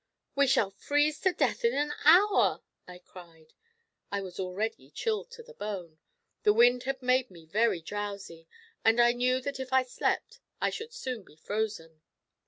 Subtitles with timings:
[0.33, 3.53] "We shall freeze to death in an hour!" I cried.
[4.11, 5.99] I was already chilled to the bone.
[6.41, 8.47] The wind had made me very drowsy,
[8.83, 12.01] and I knew that if I slept I should soon be frozen.